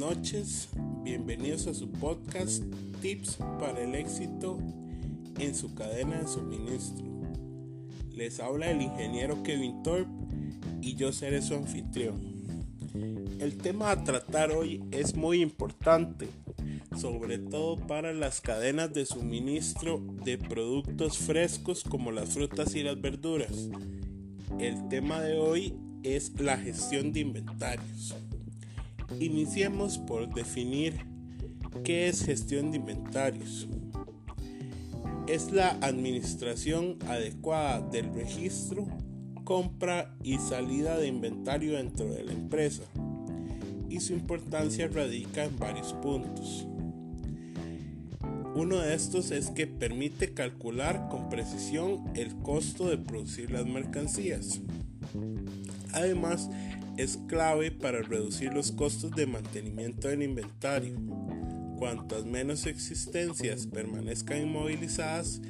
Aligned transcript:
noches, 0.00 0.70
bienvenidos 1.02 1.66
a 1.66 1.74
su 1.74 1.92
podcast 1.92 2.64
Tips 3.02 3.36
para 3.58 3.82
el 3.82 3.94
éxito 3.94 4.56
en 5.38 5.54
su 5.54 5.74
cadena 5.74 6.22
de 6.22 6.26
suministro. 6.26 7.04
Les 8.10 8.40
habla 8.40 8.70
el 8.70 8.80
ingeniero 8.80 9.42
Kevin 9.42 9.82
Thorpe 9.82 10.10
y 10.80 10.94
yo 10.94 11.12
seré 11.12 11.42
su 11.42 11.54
anfitrión. 11.54 12.18
El 13.40 13.58
tema 13.58 13.90
a 13.90 14.02
tratar 14.02 14.52
hoy 14.52 14.82
es 14.90 15.16
muy 15.16 15.42
importante, 15.42 16.30
sobre 16.96 17.36
todo 17.36 17.76
para 17.76 18.14
las 18.14 18.40
cadenas 18.40 18.94
de 18.94 19.04
suministro 19.04 20.02
de 20.24 20.38
productos 20.38 21.18
frescos 21.18 21.84
como 21.84 22.10
las 22.10 22.30
frutas 22.30 22.74
y 22.74 22.82
las 22.82 22.98
verduras. 22.98 23.68
El 24.58 24.88
tema 24.88 25.20
de 25.20 25.38
hoy 25.38 25.74
es 26.02 26.40
la 26.40 26.56
gestión 26.56 27.12
de 27.12 27.20
inventarios. 27.20 28.14
Iniciemos 29.18 29.98
por 29.98 30.32
definir 30.32 30.94
qué 31.84 32.08
es 32.08 32.24
gestión 32.24 32.70
de 32.70 32.78
inventarios. 32.78 33.68
Es 35.26 35.52
la 35.52 35.70
administración 35.80 36.96
adecuada 37.06 37.80
del 37.80 38.12
registro, 38.14 38.86
compra 39.44 40.14
y 40.22 40.38
salida 40.38 40.96
de 40.96 41.08
inventario 41.08 41.76
dentro 41.76 42.06
de 42.06 42.24
la 42.24 42.32
empresa. 42.32 42.84
Y 43.88 44.00
su 44.00 44.12
importancia 44.12 44.88
radica 44.88 45.44
en 45.44 45.58
varios 45.58 45.92
puntos. 45.94 46.66
Uno 48.54 48.78
de 48.78 48.94
estos 48.94 49.30
es 49.30 49.50
que 49.50 49.66
permite 49.66 50.34
calcular 50.34 51.08
con 51.08 51.28
precisión 51.28 52.04
el 52.14 52.34
costo 52.36 52.88
de 52.88 52.98
producir 52.98 53.50
las 53.50 53.66
mercancías. 53.66 54.60
Además, 55.92 56.50
es 57.02 57.18
clave 57.28 57.70
para 57.70 58.02
reducir 58.02 58.52
los 58.52 58.72
costos 58.72 59.12
de 59.12 59.26
mantenimiento 59.26 60.08
del 60.08 60.22
inventario. 60.22 60.96
Cuantas 61.78 62.26
menos 62.26 62.66
existencias 62.66 63.66
permanezcan 63.66 64.42
inmovilizadas, 64.42 65.40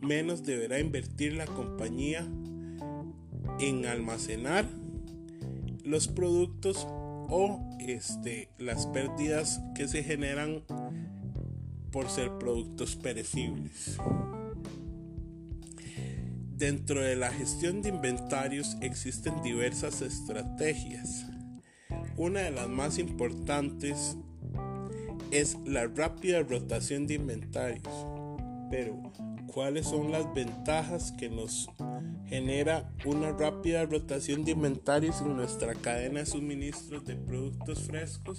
menos 0.00 0.44
deberá 0.44 0.78
invertir 0.78 1.34
la 1.34 1.46
compañía 1.46 2.24
en 3.58 3.86
almacenar 3.86 4.66
los 5.84 6.06
productos 6.06 6.86
o 6.88 7.60
este, 7.80 8.50
las 8.58 8.86
pérdidas 8.86 9.60
que 9.74 9.88
se 9.88 10.04
generan 10.04 10.62
por 11.90 12.08
ser 12.08 12.38
productos 12.38 12.94
perecibles. 12.94 13.98
Dentro 16.60 17.00
de 17.00 17.16
la 17.16 17.30
gestión 17.30 17.80
de 17.80 17.88
inventarios 17.88 18.76
existen 18.82 19.40
diversas 19.42 20.02
estrategias. 20.02 21.24
Una 22.18 22.40
de 22.40 22.50
las 22.50 22.68
más 22.68 22.98
importantes 22.98 24.18
es 25.30 25.56
la 25.64 25.86
rápida 25.86 26.42
rotación 26.42 27.06
de 27.06 27.14
inventarios. 27.14 27.88
Pero, 28.70 29.00
¿cuáles 29.46 29.86
son 29.86 30.12
las 30.12 30.34
ventajas 30.34 31.12
que 31.12 31.30
nos 31.30 31.70
genera 32.26 32.92
una 33.06 33.32
rápida 33.32 33.86
rotación 33.86 34.44
de 34.44 34.50
inventarios 34.50 35.22
en 35.22 35.36
nuestra 35.36 35.74
cadena 35.74 36.20
de 36.20 36.26
suministros 36.26 37.06
de 37.06 37.16
productos 37.16 37.84
frescos? 37.84 38.38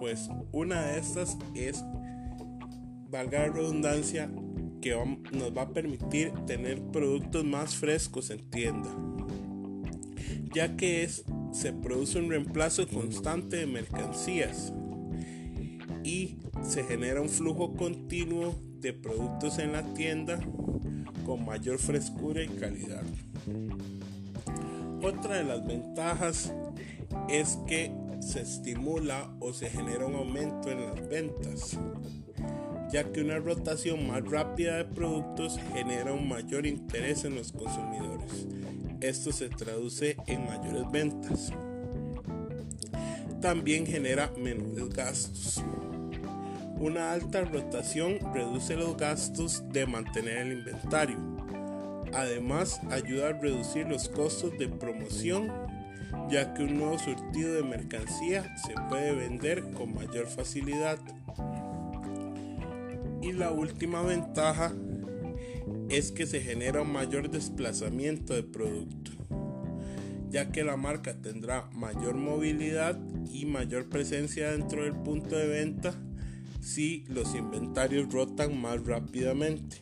Pues 0.00 0.28
una 0.50 0.84
de 0.86 0.98
estas 0.98 1.38
es, 1.54 1.84
valga 3.08 3.46
la 3.46 3.52
redundancia, 3.52 4.28
que 4.80 4.96
nos 5.32 5.56
va 5.56 5.62
a 5.62 5.72
permitir 5.72 6.32
tener 6.46 6.80
productos 6.82 7.44
más 7.44 7.74
frescos 7.74 8.30
en 8.30 8.48
tienda, 8.50 8.90
ya 10.54 10.76
que 10.76 11.08
se 11.52 11.72
produce 11.72 12.18
un 12.18 12.30
reemplazo 12.30 12.86
constante 12.88 13.56
de 13.56 13.66
mercancías 13.66 14.72
y 16.04 16.36
se 16.62 16.84
genera 16.84 17.20
un 17.20 17.28
flujo 17.28 17.74
continuo 17.74 18.54
de 18.80 18.92
productos 18.92 19.58
en 19.58 19.72
la 19.72 19.82
tienda 19.94 20.40
con 21.24 21.44
mayor 21.44 21.78
frescura 21.78 22.42
y 22.42 22.48
calidad. 22.48 23.02
Otra 25.02 25.36
de 25.36 25.44
las 25.44 25.66
ventajas 25.66 26.52
es 27.28 27.58
que 27.66 27.92
se 28.20 28.40
estimula 28.40 29.30
o 29.40 29.52
se 29.52 29.70
genera 29.70 30.06
un 30.06 30.14
aumento 30.14 30.70
en 30.70 30.86
las 30.86 31.08
ventas 31.08 31.78
ya 32.90 33.04
que 33.12 33.20
una 33.20 33.38
rotación 33.38 34.06
más 34.06 34.24
rápida 34.24 34.76
de 34.76 34.84
productos 34.84 35.58
genera 35.72 36.12
un 36.12 36.28
mayor 36.28 36.66
interés 36.66 37.24
en 37.24 37.34
los 37.34 37.52
consumidores. 37.52 38.46
Esto 39.00 39.32
se 39.32 39.48
traduce 39.48 40.16
en 40.26 40.46
mayores 40.46 40.90
ventas. 40.90 41.52
También 43.40 43.86
genera 43.86 44.32
menores 44.36 44.88
gastos. 44.88 45.62
Una 46.80 47.12
alta 47.12 47.42
rotación 47.42 48.18
reduce 48.32 48.76
los 48.76 48.96
gastos 48.96 49.64
de 49.72 49.86
mantener 49.86 50.38
el 50.38 50.58
inventario. 50.58 51.18
Además, 52.14 52.80
ayuda 52.90 53.28
a 53.28 53.32
reducir 53.32 53.86
los 53.86 54.08
costos 54.08 54.56
de 54.58 54.68
promoción, 54.68 55.52
ya 56.30 56.54
que 56.54 56.62
un 56.62 56.78
nuevo 56.78 56.98
surtido 56.98 57.54
de 57.54 57.62
mercancía 57.62 58.56
se 58.56 58.74
puede 58.88 59.12
vender 59.14 59.62
con 59.72 59.94
mayor 59.94 60.26
facilidad. 60.26 60.98
Y 63.22 63.32
la 63.32 63.50
última 63.50 64.02
ventaja 64.02 64.72
es 65.88 66.12
que 66.12 66.26
se 66.26 66.40
genera 66.40 66.82
un 66.82 66.92
mayor 66.92 67.30
desplazamiento 67.30 68.34
de 68.34 68.42
producto, 68.42 69.12
ya 70.30 70.50
que 70.52 70.64
la 70.64 70.76
marca 70.76 71.20
tendrá 71.20 71.68
mayor 71.72 72.14
movilidad 72.14 72.98
y 73.32 73.46
mayor 73.46 73.88
presencia 73.88 74.52
dentro 74.52 74.84
del 74.84 74.94
punto 74.94 75.36
de 75.36 75.46
venta 75.46 75.94
si 76.60 77.04
los 77.08 77.34
inventarios 77.34 78.12
rotan 78.12 78.60
más 78.60 78.84
rápidamente. 78.84 79.78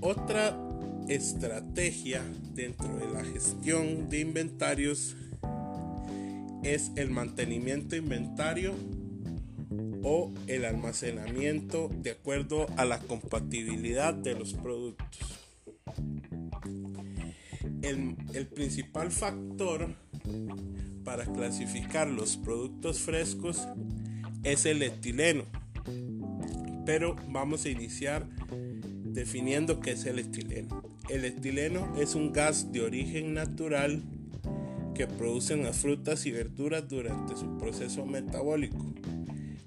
Otra 0.00 0.58
estrategia 1.08 2.22
dentro 2.54 2.96
de 2.96 3.08
la 3.08 3.24
gestión 3.24 4.08
de 4.08 4.20
inventarios 4.20 5.16
es 6.62 6.90
el 6.96 7.10
mantenimiento 7.10 7.90
de 7.90 7.98
inventario 7.98 8.74
o 10.04 10.30
el 10.46 10.66
almacenamiento 10.66 11.90
de 12.02 12.10
acuerdo 12.12 12.66
a 12.76 12.84
la 12.84 13.00
compatibilidad 13.00 14.12
de 14.12 14.34
los 14.34 14.52
productos. 14.52 15.18
El, 17.82 18.14
principal 18.54 19.10
factor 19.10 19.94
para 21.04 21.24
clasificar 21.24 22.06
los 22.08 22.36
productos 22.36 23.00
frescos 23.00 23.66
es 24.42 24.66
el 24.66 24.82
etileno. 24.82 25.44
Pero 26.86 27.16
vamos 27.28 27.64
a 27.64 27.70
iniciar 27.70 28.26
definiendo 29.04 29.80
qué 29.80 29.92
es 29.92 30.04
el 30.04 30.18
etileno. 30.18 30.82
El 31.08 31.24
etileno 31.24 31.94
es 31.98 32.14
un 32.14 32.32
gas 32.32 32.72
de 32.72 32.82
origen 32.82 33.34
natural 33.34 34.02
que 34.94 35.06
producen 35.06 35.62
las 35.62 35.78
frutas 35.78 36.26
y 36.26 36.30
verduras 36.30 36.88
durante 36.88 37.36
su 37.36 37.56
proceso 37.58 38.06
metabólico 38.06 38.94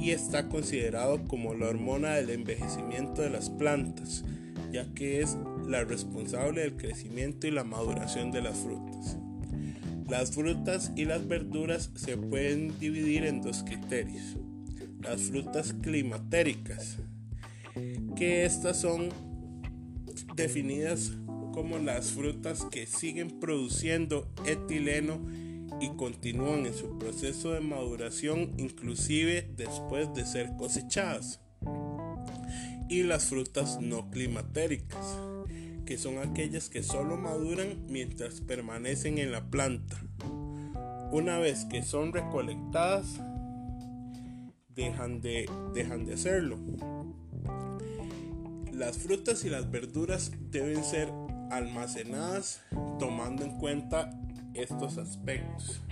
y 0.00 0.12
está 0.12 0.48
considerado 0.48 1.26
como 1.26 1.54
la 1.54 1.68
hormona 1.68 2.14
del 2.14 2.30
envejecimiento 2.30 3.22
de 3.22 3.30
las 3.30 3.50
plantas, 3.50 4.24
ya 4.72 4.86
que 4.94 5.20
es 5.20 5.36
la 5.66 5.84
responsable 5.84 6.60
del 6.60 6.76
crecimiento 6.76 7.46
y 7.46 7.50
la 7.50 7.64
maduración 7.64 8.30
de 8.30 8.42
las 8.42 8.58
frutas. 8.58 9.16
Las 10.08 10.32
frutas 10.32 10.92
y 10.96 11.04
las 11.04 11.26
verduras 11.26 11.90
se 11.96 12.16
pueden 12.16 12.78
dividir 12.78 13.26
en 13.26 13.42
dos 13.42 13.64
criterios. 13.64 14.36
Las 15.02 15.22
frutas 15.22 15.74
climatéricas, 15.82 16.96
que 18.16 18.44
estas 18.44 18.80
son 18.80 19.10
definidas 20.34 21.12
como 21.52 21.78
las 21.78 22.12
frutas 22.12 22.64
que 22.70 22.86
siguen 22.86 23.40
produciendo 23.40 24.28
etileno 24.46 25.20
y 25.80 25.90
continúan 25.90 26.66
en 26.66 26.74
su 26.74 26.98
proceso 26.98 27.52
de 27.52 27.60
maduración 27.60 28.54
inclusive 28.58 29.50
después 29.56 30.12
de 30.14 30.26
ser 30.26 30.56
cosechadas. 30.56 31.40
Y 32.88 33.02
las 33.02 33.26
frutas 33.26 33.80
no 33.80 34.10
climatéricas, 34.10 35.18
que 35.84 35.98
son 35.98 36.18
aquellas 36.18 36.70
que 36.70 36.82
solo 36.82 37.16
maduran 37.16 37.86
mientras 37.88 38.40
permanecen 38.40 39.18
en 39.18 39.32
la 39.32 39.50
planta. 39.50 40.02
Una 41.10 41.38
vez 41.38 41.64
que 41.66 41.82
son 41.82 42.12
recolectadas, 42.12 43.06
dejan 44.74 45.20
de, 45.20 45.50
dejan 45.74 46.04
de 46.04 46.14
hacerlo. 46.14 46.58
Las 48.72 48.98
frutas 48.98 49.44
y 49.44 49.50
las 49.50 49.70
verduras 49.70 50.30
deben 50.50 50.84
ser 50.84 51.08
almacenadas 51.50 52.60
tomando 52.98 53.44
en 53.44 53.58
cuenta 53.58 54.10
estos 54.54 54.98
aspectos. 54.98 55.82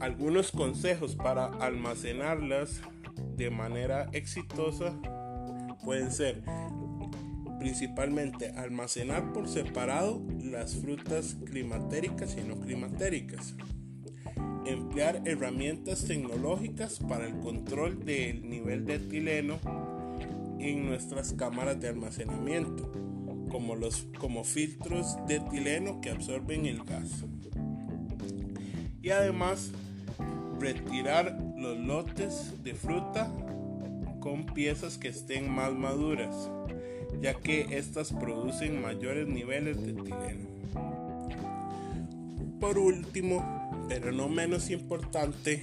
Algunos 0.00 0.52
consejos 0.52 1.16
para 1.16 1.46
almacenarlas 1.46 2.80
de 3.36 3.50
manera 3.50 4.08
exitosa 4.12 4.92
pueden 5.84 6.10
ser 6.10 6.42
principalmente 7.58 8.50
almacenar 8.52 9.32
por 9.32 9.48
separado 9.48 10.22
las 10.42 10.76
frutas 10.76 11.36
climatéricas 11.44 12.36
y 12.36 12.46
no 12.46 12.60
climatéricas. 12.60 13.54
emplear 14.66 15.22
herramientas 15.24 16.04
tecnológicas 16.04 16.98
para 16.98 17.26
el 17.26 17.38
control 17.38 18.04
del 18.04 18.48
nivel 18.48 18.84
de 18.84 18.96
etileno 18.96 19.58
en 20.58 20.86
nuestras 20.86 21.32
cámaras 21.32 21.80
de 21.80 21.88
almacenamiento, 21.88 22.92
como, 23.48 23.74
los, 23.74 24.06
como 24.18 24.44
filtros 24.44 25.16
de 25.26 25.36
etileno 25.36 26.00
que 26.00 26.10
absorben 26.10 26.66
el 26.66 26.84
gas. 26.84 27.24
Y 29.02 29.10
además, 29.10 29.72
retirar 30.58 31.38
los 31.56 31.78
lotes 31.78 32.62
de 32.62 32.74
fruta 32.74 33.32
con 34.20 34.46
piezas 34.46 34.98
que 34.98 35.08
estén 35.08 35.50
más 35.50 35.72
maduras, 35.72 36.50
ya 37.20 37.34
que 37.34 37.78
estas 37.78 38.12
producen 38.12 38.82
mayores 38.82 39.28
niveles 39.28 39.82
de 39.82 39.92
etileno. 39.92 40.48
Por 42.60 42.78
último, 42.78 43.86
pero 43.88 44.12
no 44.12 44.28
menos 44.28 44.70
importante, 44.70 45.60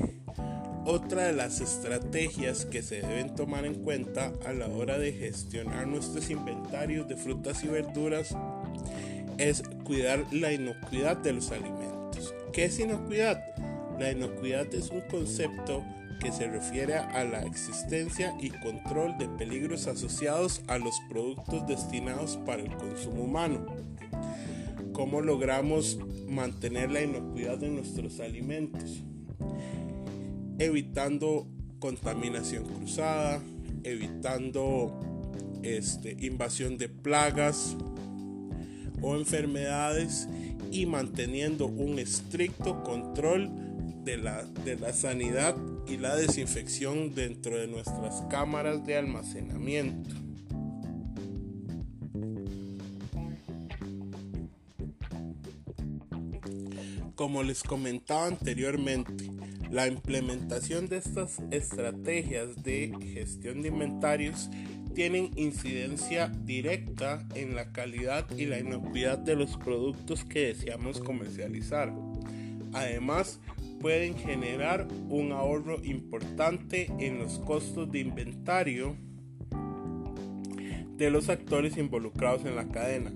otra 0.85 1.23
de 1.23 1.33
las 1.33 1.61
estrategias 1.61 2.65
que 2.65 2.83
se 2.83 3.01
deben 3.01 3.35
tomar 3.35 3.65
en 3.65 3.75
cuenta 3.75 4.31
a 4.45 4.53
la 4.53 4.67
hora 4.67 4.99
de 4.99 5.13
gestionar 5.13 5.87
nuestros 5.87 6.29
inventarios 6.29 7.07
de 7.07 7.17
frutas 7.17 7.63
y 7.63 7.67
verduras 7.67 8.35
es 9.39 9.63
cuidar 9.83 10.23
la 10.31 10.53
inocuidad 10.53 11.17
de 11.17 11.33
los 11.33 11.51
alimentos. 11.51 12.33
¿Qué 12.53 12.65
es 12.65 12.79
inocuidad? 12.79 13.43
La 13.99 14.11
inocuidad 14.11 14.73
es 14.75 14.89
un 14.91 15.01
concepto 15.01 15.83
que 16.19 16.31
se 16.31 16.47
refiere 16.47 16.95
a 16.95 17.23
la 17.23 17.43
existencia 17.43 18.35
y 18.39 18.49
control 18.49 19.17
de 19.17 19.27
peligros 19.27 19.87
asociados 19.87 20.61
a 20.67 20.77
los 20.77 20.95
productos 21.09 21.67
destinados 21.67 22.37
para 22.45 22.61
el 22.61 22.75
consumo 22.77 23.23
humano. 23.23 23.65
¿Cómo 24.93 25.19
logramos 25.21 25.99
mantener 26.27 26.91
la 26.91 27.01
inocuidad 27.01 27.57
de 27.57 27.69
nuestros 27.69 28.19
alimentos? 28.19 29.03
Evitando 30.59 31.47
contaminación 31.79 32.65
cruzada, 32.65 33.41
evitando 33.83 34.99
este, 35.63 36.15
invasión 36.19 36.77
de 36.77 36.89
plagas 36.89 37.75
o 39.01 39.15
enfermedades 39.15 40.27
y 40.71 40.85
manteniendo 40.85 41.67
un 41.67 41.99
estricto 41.99 42.83
control 42.83 43.49
de 44.03 44.17
la, 44.17 44.43
de 44.43 44.77
la 44.77 44.93
sanidad 44.93 45.55
y 45.87 45.97
la 45.97 46.15
desinfección 46.15 47.13
dentro 47.13 47.57
de 47.57 47.67
nuestras 47.67 48.21
cámaras 48.29 48.85
de 48.85 48.97
almacenamiento. 48.97 50.15
Como 57.15 57.43
les 57.43 57.63
comentaba 57.63 58.27
anteriormente, 58.27 59.31
la 59.75 59.87
implementación 59.87 60.87
de 60.87 60.95
estas 60.95 61.41
estrategias 61.51 62.63
de 62.63 62.93
gestión 63.13 63.61
de 63.61 63.67
inventarios 63.67 64.49
tienen 64.93 65.31
incidencia 65.35 66.29
directa 66.29 67.27
en 67.35 67.55
la 67.55 67.73
calidad 67.73 68.25
y 68.37 68.45
la 68.45 68.57
inocuidad 68.57 69.17
de 69.17 69.35
los 69.35 69.57
productos 69.57 70.23
que 70.23 70.47
deseamos 70.47 71.01
comercializar. 71.01 71.91
Además, 72.71 73.41
pueden 73.81 74.17
generar 74.17 74.87
un 75.09 75.33
ahorro 75.33 75.83
importante 75.83 76.89
en 76.97 77.19
los 77.19 77.39
costos 77.39 77.91
de 77.91 77.99
inventario 77.99 78.95
de 80.95 81.09
los 81.09 81.27
actores 81.27 81.75
involucrados 81.75 82.45
en 82.45 82.55
la 82.55 82.69
cadena, 82.69 83.11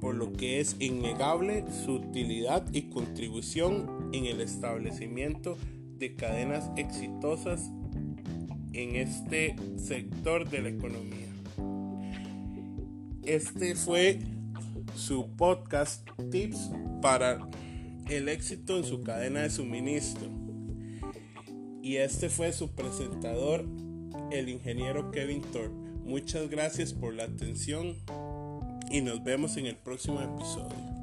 por 0.00 0.14
lo 0.14 0.32
que 0.32 0.60
es 0.60 0.76
innegable 0.78 1.64
su 1.84 1.94
utilidad 1.94 2.64
y 2.72 2.82
contribución 2.82 4.10
en 4.12 4.26
el 4.26 4.40
establecimiento 4.40 5.58
de 5.98 6.14
cadenas 6.14 6.70
exitosas 6.76 7.70
en 8.72 8.96
este 8.96 9.56
sector 9.76 10.48
de 10.48 10.62
la 10.62 10.68
economía. 10.68 11.26
Este 13.24 13.74
fue 13.74 14.20
su 14.94 15.28
podcast 15.36 16.08
Tips 16.30 16.70
para 17.02 17.48
el 18.08 18.28
éxito 18.28 18.78
en 18.78 18.84
su 18.84 19.02
cadena 19.02 19.40
de 19.40 19.50
suministro. 19.50 20.28
Y 21.82 21.96
este 21.96 22.28
fue 22.28 22.52
su 22.52 22.74
presentador, 22.74 23.64
el 24.30 24.48
ingeniero 24.48 25.10
Kevin 25.10 25.42
Thorpe. 25.42 25.74
Muchas 26.04 26.48
gracias 26.48 26.92
por 26.92 27.14
la 27.14 27.24
atención 27.24 27.96
y 28.90 29.00
nos 29.02 29.22
vemos 29.22 29.56
en 29.56 29.66
el 29.66 29.76
próximo 29.76 30.20
episodio. 30.20 30.97